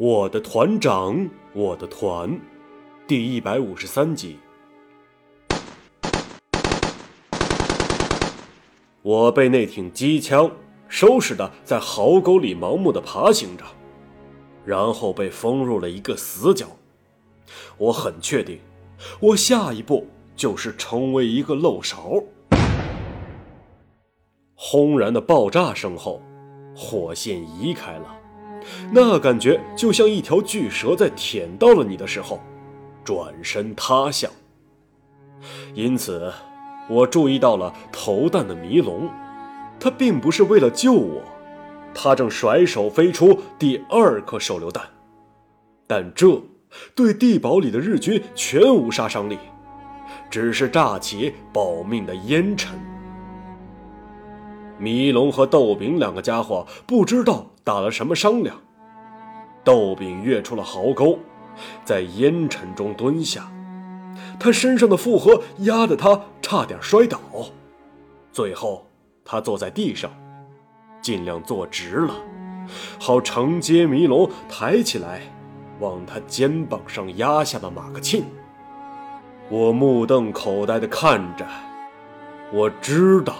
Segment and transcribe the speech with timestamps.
[0.00, 2.40] 我的团长，我的团，
[3.08, 4.38] 第一百五十三集。
[9.02, 10.48] 我被那挺机枪
[10.86, 13.64] 收拾的在壕沟里盲目的爬行着，
[14.64, 16.68] 然后被封入了一个死角。
[17.76, 18.60] 我很确定，
[19.18, 22.22] 我下一步就是成为一个漏勺。
[24.54, 26.22] 轰然的爆炸声后，
[26.76, 28.17] 火线移开了，
[28.90, 32.40] 那感觉就像一条巨蛇在舔到了你的时候，
[33.04, 34.28] 转身塌下。
[35.74, 36.32] 因此，
[36.88, 39.08] 我注意到了投弹的迷龙，
[39.78, 41.22] 他并不是为了救我，
[41.94, 44.84] 他正甩手飞出第二颗手榴弹，
[45.86, 46.42] 但这
[46.94, 49.38] 对地堡里的日军全无杀伤力，
[50.28, 52.78] 只是炸起保命的烟尘。
[54.76, 58.56] 迷龙和豆饼两个家伙不知道打了什么商量，
[59.62, 61.18] 豆饼跃出了壕沟，
[61.84, 63.46] 在烟尘中蹲下，
[64.40, 67.20] 他身上的负荷压得他差点摔倒，
[68.32, 68.86] 最后
[69.22, 70.10] 他坐在地上，
[71.02, 72.14] 尽量坐直了，
[72.98, 75.20] 好承接迷龙抬起来
[75.78, 78.22] 往他肩膀上压下的马克沁。
[79.50, 81.46] 我目瞪口呆地看着，
[82.50, 83.34] 我知道。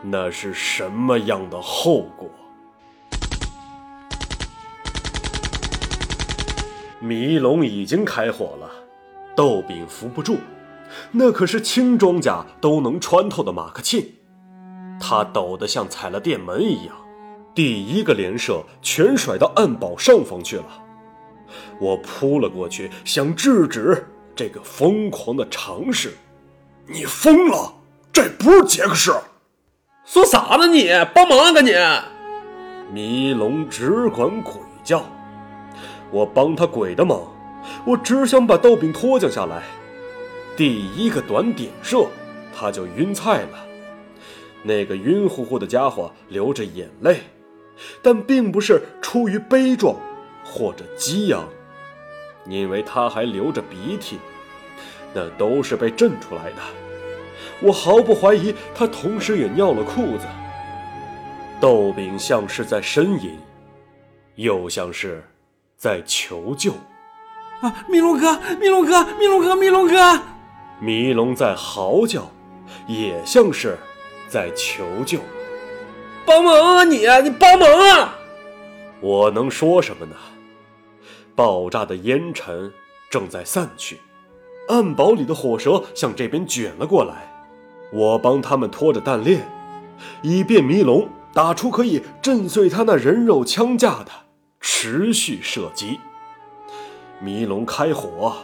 [0.00, 2.26] 那是什么样的后果？
[7.04, 8.70] 迷龙已经开火了，
[9.36, 10.38] 豆饼扶不住，
[11.12, 14.02] 那可是轻装甲都能穿透的马克沁，
[14.98, 16.96] 他抖得像踩了电门一样，
[17.54, 20.64] 第一个连射全甩到暗堡上方去了。
[21.78, 26.14] 我扑了过去，想制止这个疯狂的尝试。
[26.86, 27.74] 你疯了？
[28.10, 29.12] 这不是杰克士！
[30.06, 30.88] 说啥呢你？
[31.14, 31.74] 帮忙啊，你！
[32.94, 35.04] 迷龙只管鬼叫，
[36.14, 37.20] 我帮他鬼的忙，
[37.84, 39.64] 我只想把豆饼拖降下来。
[40.56, 42.06] 第一个短点射，
[42.54, 43.66] 他就晕菜了。
[44.62, 47.22] 那个晕乎乎的家伙流着眼泪，
[48.00, 49.96] 但并不是出于悲壮
[50.44, 51.48] 或者激昂，
[52.46, 54.18] 因为他还流着鼻涕，
[55.12, 56.58] 那都是被震出来的。
[57.60, 60.28] 我毫不怀疑，他同时也尿了裤子。
[61.60, 63.36] 豆饼像是在呻吟，
[64.36, 65.24] 又像是
[65.84, 66.72] 在求救。
[67.60, 70.22] 啊，米龙哥，米龙哥，米龙哥，米龙哥！
[70.80, 72.30] 迷龙在嚎叫，
[72.86, 73.76] 也像是
[74.26, 75.18] 在求救。
[76.24, 78.16] 帮忙啊，你，你帮忙啊！
[79.02, 80.16] 我能说什么呢？
[81.36, 82.72] 爆炸的烟尘
[83.10, 84.00] 正在散去，
[84.70, 87.30] 暗堡里的火舌向这边卷了过来。
[87.92, 89.46] 我帮他们拖着弹链，
[90.22, 94.23] 以便迷龙打出可以震碎他那人肉枪架的
[94.66, 96.00] 持续射击。
[97.20, 98.34] 迷龙开火，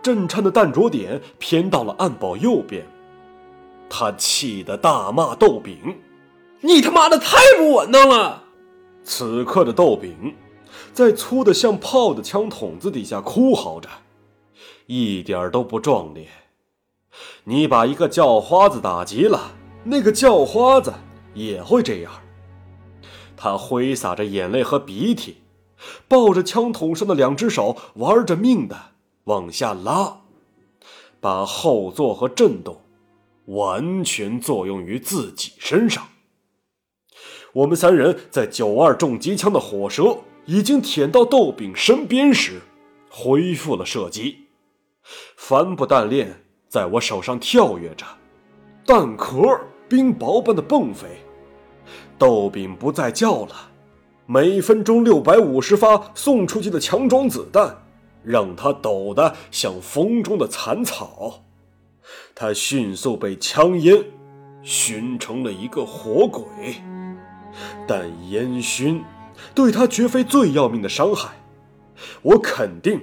[0.00, 2.86] 震颤的弹着点偏到了暗堡右边。
[3.88, 5.98] 他气得大骂豆饼
[6.62, 8.44] ：“你他妈的太不稳当了！”
[9.02, 10.36] 此刻的豆饼，
[10.92, 13.88] 在粗的像炮的枪筒子底下哭嚎着，
[14.86, 16.28] 一点都不壮烈。
[17.42, 19.50] 你把一个叫花子打急了，
[19.82, 20.94] 那个叫花子
[21.34, 22.12] 也会这样。
[23.42, 25.38] 他挥洒着眼泪和鼻涕，
[26.06, 28.78] 抱着枪筒上的两只手，玩着命的
[29.24, 30.20] 往下拉，
[31.20, 32.82] 把后坐和震动
[33.46, 36.06] 完全作用于自己身上。
[37.54, 42.60] 我们三人在九二重机枪的火舌已经舔到豆饼身边时，
[43.08, 44.48] 恢复了射击，
[45.34, 46.44] 帆布弹链。
[46.68, 48.04] 在我手上跳跃着，
[48.84, 49.58] 弹壳
[49.88, 51.08] 冰雹般的迸飞。
[52.20, 53.70] 豆饼不再叫了，
[54.26, 57.78] 每分钟六百五十发送出去的强装子弹，
[58.22, 61.42] 让他抖得像风中的残草。
[62.34, 64.04] 他迅速被枪烟
[64.62, 66.44] 熏成了一个火鬼，
[67.88, 69.02] 但烟熏
[69.54, 71.30] 对他绝非最要命的伤害。
[72.20, 73.00] 我肯定，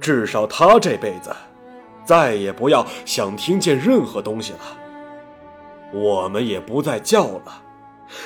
[0.00, 1.30] 至少他这辈子。
[2.04, 4.58] 再也不要想听见任何东西了。
[5.92, 7.62] 我们也不再叫了，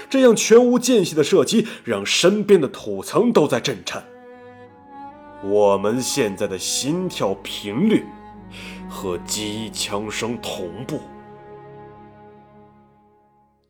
[0.08, 4.02] 这样全无间隙的射击让身边的土层都在震颤。
[5.42, 8.04] 我们现在的心跳频率
[8.88, 11.00] 和机枪声同步。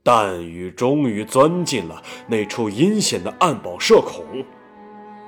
[0.05, 4.45] 弹雨终于钻进了那处阴险的暗堡射孔，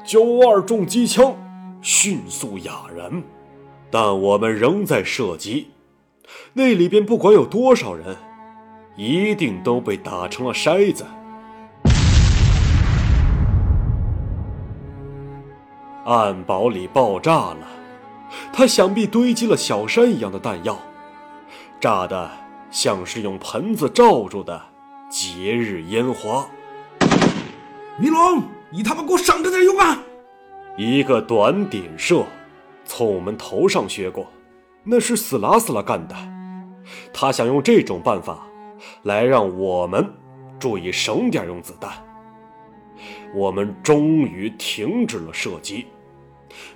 [0.04, 1.34] 九二重机枪
[1.80, 3.22] 迅速哑然。
[3.90, 5.68] 但我们仍在射击，
[6.52, 8.16] 那里边不管有多少人，
[8.96, 11.06] 一定都被打成了筛子。
[16.04, 17.66] 暗堡里爆炸了，
[18.52, 20.78] 他想必堆积了小山一样的弹药，
[21.80, 22.30] 炸的
[22.70, 24.62] 像是用盆子罩住的
[25.10, 26.46] 节日烟花。
[27.98, 29.98] 米龙，你他妈给我省着点用啊！
[30.76, 32.24] 一个短点射，
[32.84, 34.26] 从我们头上削过，
[34.84, 36.14] 那是死拉死拉干的。
[37.12, 38.46] 他想用这种办法，
[39.02, 40.12] 来让我们
[40.58, 41.92] 注意省点用子弹。
[43.34, 45.86] 我们终于停止了射击。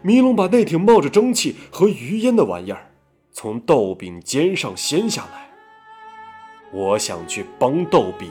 [0.03, 2.91] 迷龙把那挺冒着蒸汽和余烟的玩意儿
[3.33, 5.49] 从豆饼肩上掀下来。
[6.73, 8.31] 我想去帮豆饼，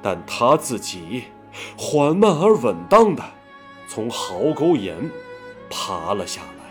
[0.00, 1.24] 但他自己
[1.76, 3.22] 缓慢而稳当的
[3.88, 4.96] 从壕沟沿
[5.68, 6.64] 爬了下来。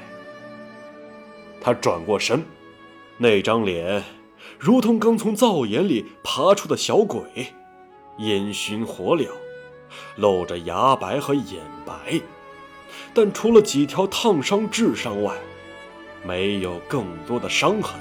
[1.60, 2.44] 他转过身，
[3.18, 4.04] 那张脸
[4.64, 7.54] 如同刚从灶眼里爬出的小鬼，
[8.20, 9.28] 烟熏火燎，
[10.16, 12.22] 露着牙白和眼白。
[13.14, 15.36] 但除了几条烫伤致伤外，
[16.26, 18.00] 没有更多的伤痕。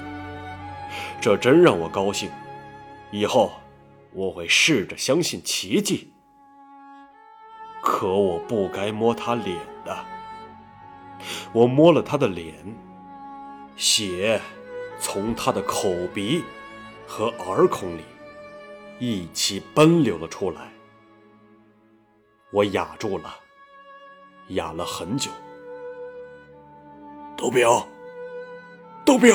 [1.19, 2.31] 这真让我高兴。
[3.11, 3.51] 以后
[4.13, 6.13] 我会试着相信奇迹。
[7.81, 9.97] 可我不该摸他脸的。
[11.51, 12.55] 我摸了他的脸，
[13.75, 14.39] 血
[15.03, 16.41] 从他的口鼻
[17.05, 18.01] 和耳孔里
[18.99, 20.71] 一起奔流了出来。
[22.51, 23.35] 我哑住了。
[24.49, 25.31] 哑了很久。
[27.37, 27.67] 豆饼，
[29.05, 29.33] 豆饼，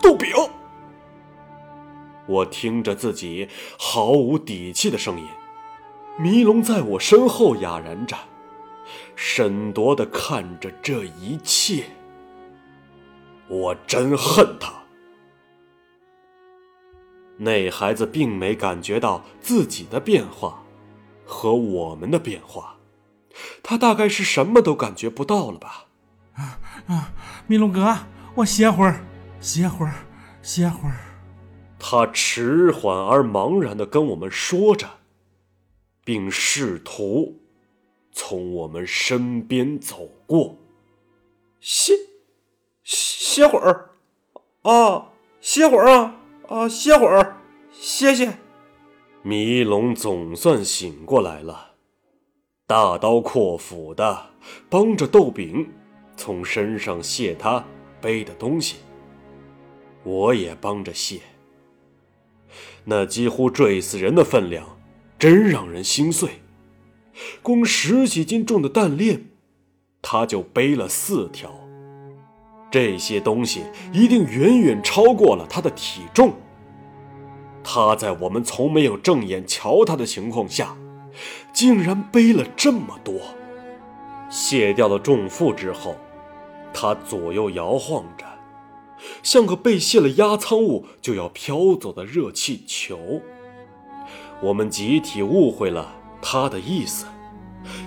[0.00, 0.30] 豆饼！
[2.26, 3.48] 我听着自己
[3.78, 5.26] 毫无底气的声音，
[6.18, 8.16] 迷龙在我身后哑然着，
[9.14, 11.84] 审夺的看着这一切。
[13.52, 14.72] 我真恨他。
[17.36, 20.64] 那孩子并没感觉到自己的变化
[21.26, 22.78] 和我们的变化。
[23.62, 25.86] 他大概是什么都感觉不到了吧？
[26.32, 27.12] 啊啊！
[27.46, 27.94] 米龙哥，
[28.36, 29.04] 我歇会儿，
[29.38, 30.06] 歇会儿，
[30.40, 30.96] 歇会儿。
[31.78, 34.88] 他迟缓而茫然的跟我们说着，
[36.04, 37.42] 并试图
[38.12, 40.56] 从我们身边走过。
[41.60, 41.92] 歇
[42.84, 43.90] 歇会儿
[44.62, 46.16] 啊，歇会儿啊
[46.48, 47.36] 啊，歇会儿，
[47.70, 48.38] 歇歇。
[49.22, 51.72] 迷龙总算醒过来了。
[52.66, 54.30] 大刀阔斧的
[54.68, 55.70] 帮着豆饼
[56.16, 57.64] 从身上卸他
[58.00, 58.76] 背的东西，
[60.02, 61.20] 我也帮着卸。
[62.84, 64.78] 那几乎坠死人的分量，
[65.18, 66.40] 真让人心碎。
[67.42, 69.30] 光十几斤重的弹链，
[70.00, 71.61] 他就背了四条。
[72.72, 76.32] 这些东西一定远远超过了他的体重。
[77.62, 80.76] 他在我们从没有正眼瞧他的情况下。
[81.52, 83.20] 竟然背了这么多。
[84.30, 85.94] 卸掉了重负之后，
[86.72, 88.24] 他左右摇晃着，
[89.22, 93.20] 像个被卸了压舱物就要飘走的热气球。
[94.40, 97.04] 我们集体误会了他的意思，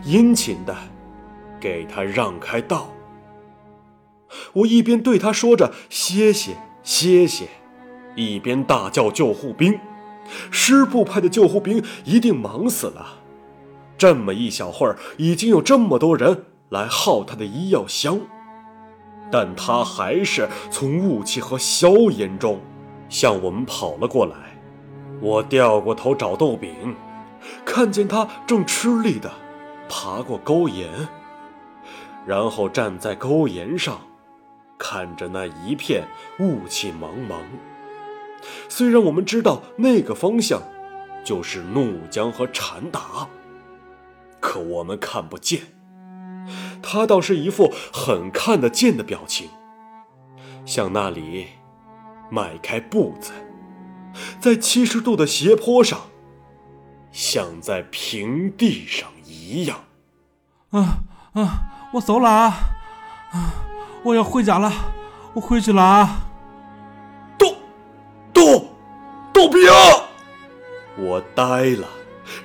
[0.03, 0.77] 殷勤的
[1.59, 2.91] 给他让开道。
[4.53, 7.47] 我一边对他说着“歇歇，歇歇”，
[8.15, 9.79] 一边大叫救护兵。
[10.49, 13.19] 师部派的救护兵一定忙死了。
[13.97, 18.19] 这么一小会儿，已经有这么多人来耗他的医药箱，
[19.31, 22.59] 但他还是从雾气和硝烟中
[23.07, 24.35] 向我们跑了过来。
[25.21, 26.95] 我掉过头找豆饼，
[27.63, 29.31] 看见他正吃力地
[29.87, 30.89] 爬过沟沿，
[32.25, 34.01] 然后站在沟沿上，
[34.77, 36.03] 看着那一片
[36.39, 37.39] 雾气茫茫。
[38.69, 40.61] 虽然我们知道那个方向
[41.23, 43.27] 就是怒江和禅达。
[44.39, 45.61] 可我们看不见，
[46.83, 49.49] 他倒是一副很看得见的表情，
[50.65, 51.47] 向那里
[52.29, 53.31] 迈开步子，
[54.39, 55.99] 在七十度的斜坡上，
[57.11, 59.85] 像在平地上一样。
[60.69, 60.99] 啊
[61.33, 61.89] 啊！
[61.93, 62.53] 我走了啊！
[63.31, 63.53] 啊！
[64.05, 64.71] 我要回家了，
[65.33, 66.21] 我回去了啊！
[67.39, 67.55] 豆
[68.31, 68.67] 豆
[69.33, 69.61] 豆饼，
[70.95, 71.87] 我呆了。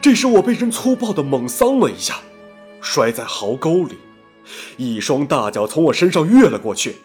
[0.01, 2.17] 这时，我被人粗暴地猛桑了一下，
[2.81, 3.99] 摔在壕沟里，
[4.79, 6.97] 一双大脚从我身上越了过去。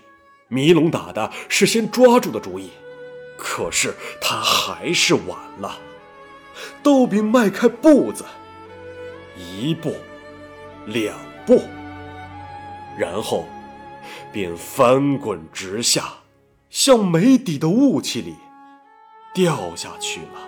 [0.47, 2.69] 迷龙打的是先抓住的主意，
[3.38, 5.77] 可是他还是晚了。
[6.81, 8.24] 豆饼迈开步子，
[9.35, 9.93] 一步，
[10.85, 11.13] 两
[11.45, 11.62] 步，
[12.97, 13.45] 然后
[14.31, 16.05] 便翻滚直下，
[16.69, 18.35] 向没底的雾气里
[19.33, 20.39] 掉下去了。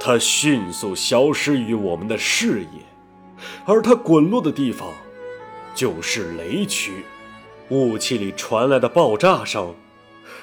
[0.00, 2.84] 他迅速消失于我们的视野，
[3.64, 4.88] 而他滚落的地方，
[5.74, 7.04] 就是雷区。
[7.68, 9.74] 雾气里传来的爆炸声，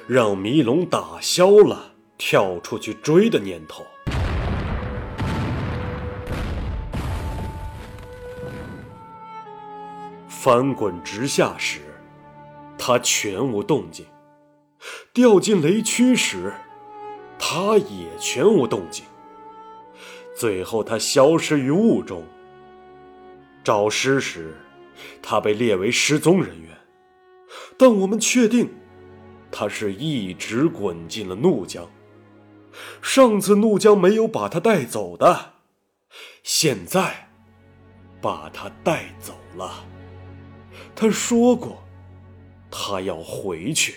[0.08, 3.86] 让迷龙打消了跳出去追的念头。
[10.28, 11.82] 翻滚直下时，
[12.90, 14.04] 他全无动静；
[15.14, 16.52] 掉进雷区时，
[17.38, 19.06] 他也全无动静。
[20.36, 22.24] 最后，他消失于雾中。
[23.64, 24.58] 找尸时，
[25.22, 26.76] 他被列为失踪人员，
[27.78, 28.68] 但我们确定，
[29.52, 31.88] 他是一直滚进了怒江。
[33.04, 35.54] 上次怒江没有把他带走的，
[36.42, 37.30] 现在
[38.20, 39.86] 把他带走了。
[40.96, 41.84] 他说过，
[42.72, 43.96] 他要回去。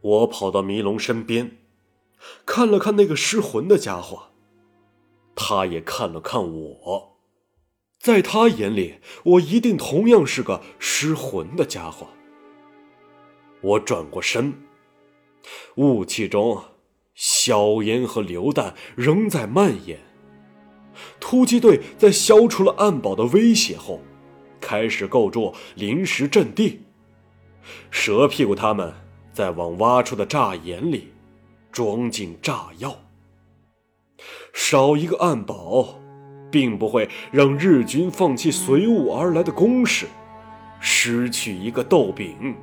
[0.00, 1.58] 我跑到迷龙身边，
[2.46, 4.30] 看了看那个失魂的家伙，
[5.34, 7.16] 他也看了看我。
[7.98, 12.08] 在他眼里，我一定同样是个失魂的家伙。
[13.60, 14.54] 我转过身，
[15.76, 16.62] 雾气中，
[17.14, 20.00] 硝烟和榴弹仍在蔓延。
[21.20, 24.00] 突击队在消除了暗堡的威胁后。
[24.62, 26.82] 开始构筑临时阵地，
[27.90, 28.92] 蛇屁股他们
[29.32, 31.12] 在往挖出的炸眼里
[31.70, 32.96] 装进炸药。
[34.52, 36.00] 少一个暗堡，
[36.50, 40.06] 并不会让日军放弃随雾而来的攻势；
[40.80, 42.56] 失去一个豆饼，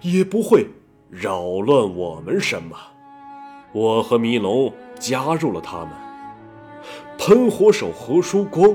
[0.00, 0.66] 也不会
[1.10, 2.76] 扰乱我们什么。
[3.72, 5.90] 我和迷龙加入了他们。
[7.18, 8.74] 喷火手何书光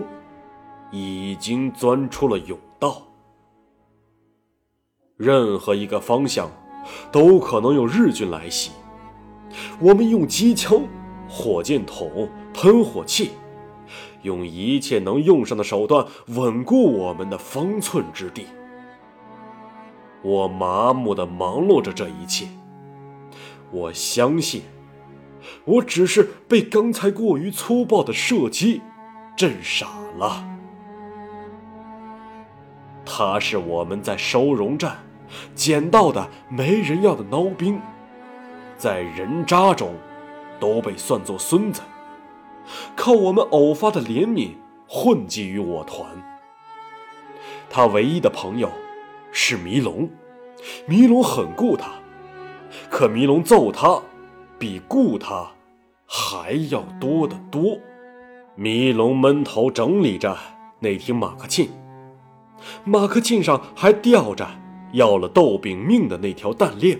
[0.91, 2.57] 已经钻出了甬。
[2.79, 3.01] 道，
[5.17, 6.49] 任何一个方向
[7.11, 8.71] 都可能有日军来袭。
[9.79, 10.81] 我们用机枪、
[11.27, 13.31] 火箭筒、喷火器，
[14.21, 18.45] 用一切能用上的手段稳固我们的方寸之地。
[20.21, 22.47] 我麻木地忙碌着这一切。
[23.71, 24.61] 我相信，
[25.65, 28.81] 我只是被刚才过于粗暴的射击
[29.35, 30.47] 震傻了。
[33.05, 34.97] 他是我们在收容站
[35.55, 37.79] 捡到的没人要的孬兵，
[38.77, 39.95] 在人渣中
[40.59, 41.81] 都被算作孙子，
[42.95, 44.51] 靠我们偶发的怜悯
[44.87, 46.05] 混迹于我团。
[47.69, 48.71] 他唯一的朋友
[49.31, 50.09] 是迷龙，
[50.87, 51.91] 迷龙很顾他，
[52.89, 54.01] 可迷龙揍他
[54.57, 55.51] 比顾他
[56.05, 57.77] 还要多得多。
[58.55, 60.35] 迷龙闷头整理着
[60.79, 61.67] 那挺马克沁。
[62.83, 64.47] 马克沁上还吊着
[64.91, 66.99] 要了豆饼命的那条弹链，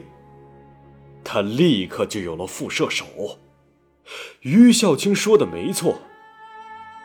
[1.24, 3.06] 他立刻就有了副射手。
[4.41, 6.00] 于孝清说的没错，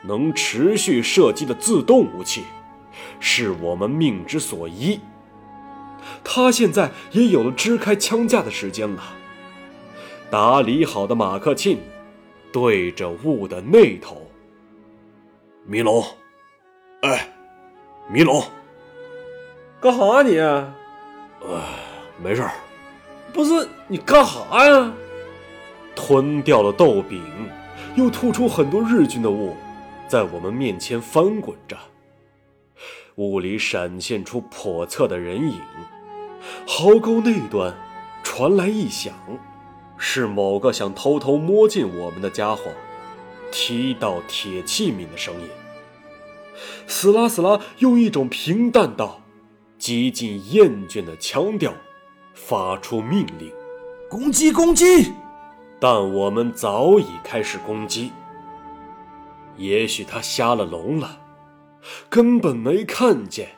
[0.05, 2.43] 能持续射击的自动武器，
[3.21, 5.01] 是我们命之所依。
[6.25, 9.03] 他现在也有了支开枪架的时间了。
[10.31, 11.79] 打理好的马克沁，
[12.53, 14.31] 对着雾的那头，
[15.67, 16.05] 迷龙，
[17.03, 17.29] 哎。
[18.11, 18.45] 迷龙，
[19.83, 20.39] 干哈你？
[20.39, 20.71] 呃，
[22.23, 22.53] 没事儿。
[23.33, 24.93] 不是你干哈呀？
[25.97, 27.21] 吞掉了豆饼，
[27.97, 29.57] 又吐出很多日军的雾，
[30.07, 31.77] 在我们面前翻滚着。
[33.17, 35.61] 雾里闪现出叵测的人影。
[36.65, 37.75] 壕沟那端
[38.23, 39.13] 传来异响，
[39.99, 42.71] 是某个想偷偷摸进我们的家伙
[43.51, 45.49] 踢到铁器皿的声音。
[46.87, 49.22] 死啦死啦，用一种平淡到
[49.83, 51.75] 几近厌倦的腔调
[52.35, 53.53] 发出命令
[54.09, 54.53] ：“攻击！
[54.53, 55.13] 攻击！”
[55.81, 58.13] 但我们早已开始攻击。
[59.57, 61.21] 也许他瞎了聋了，
[62.09, 63.49] 根本没看见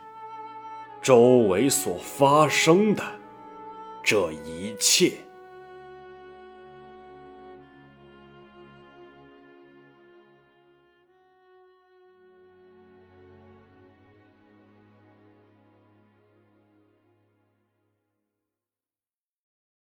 [1.02, 3.04] 周围所发生的
[4.02, 5.23] 这一切。